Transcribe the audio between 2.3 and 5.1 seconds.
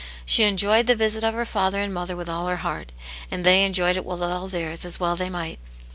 her heart, and they enjoyed it with all theirs, as